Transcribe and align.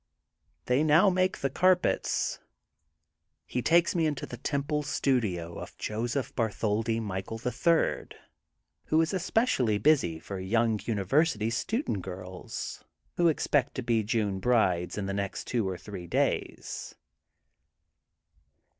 They 0.65 0.83
now 0.83 1.11
make 1.11 1.37
the 1.37 1.49
carpets. 1.51 2.39
He 3.45 3.61
takes 3.61 3.93
me 3.93 4.07
into 4.07 4.25
the 4.25 4.37
temple 4.37 4.81
studio 4.81 5.59
of 5.59 5.77
Joseph 5.77 6.33
Bartholdi 6.35 6.99
Michael, 6.99 7.37
the 7.37 7.51
Third, 7.51 8.15
who 8.85 8.99
is. 8.99 9.11
especi 9.13 9.59
ally 9.59 9.77
busy 9.77 10.17
for 10.17 10.39
young 10.39 10.79
university 10.85 11.51
student 11.51 12.01
girls 12.01 12.83
who 13.17 13.27
expect 13.27 13.75
to 13.75 13.83
be 13.83 14.01
June 14.01 14.39
brides 14.39 14.97
in 14.97 15.05
the 15.05 15.13
next 15.13 15.45
two 15.45 15.69
or 15.69 15.77
three 15.77 16.07
days. 16.07 16.95